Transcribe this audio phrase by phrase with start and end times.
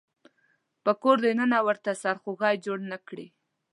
[0.83, 3.27] په کور د ننه ورته سرخوږی جوړ نه کړي.